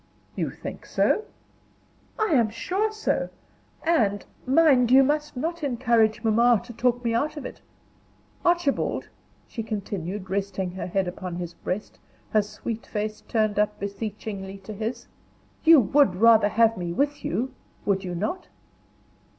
"You 0.35 0.49
think 0.49 0.87
so?" 0.87 1.25
"I 2.17 2.29
am 2.31 2.49
sure 2.49 2.91
so. 2.91 3.29
And, 3.83 4.25
mind 4.47 4.89
you 4.89 5.03
must 5.03 5.37
not 5.37 5.61
encourage 5.63 6.23
mamma 6.23 6.59
to 6.63 6.73
talk 6.73 7.05
me 7.05 7.13
out 7.13 7.37
of 7.37 7.45
it. 7.45 7.61
Archibald," 8.43 9.09
she 9.47 9.61
continued, 9.61 10.27
resting 10.31 10.71
her 10.71 10.87
head 10.87 11.07
upon 11.07 11.35
his 11.35 11.53
breast, 11.53 11.99
her 12.31 12.41
sweet 12.41 12.87
face 12.87 13.21
turned 13.27 13.59
up 13.59 13.79
beseechingly 13.79 14.57
to 14.63 14.73
his, 14.73 15.05
"you 15.63 15.79
would 15.79 16.15
rather 16.15 16.49
have 16.49 16.77
me 16.77 16.91
with 16.91 17.23
you, 17.23 17.53
would 17.85 18.03
you 18.03 18.15
not?" 18.15 18.47